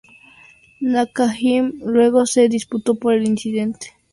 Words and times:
Nakajima 0.91 1.73
luego 1.85 2.25
se 2.25 2.49
disculpó 2.49 2.95
por 2.95 3.13
el 3.13 3.27
incidente. 3.27 3.93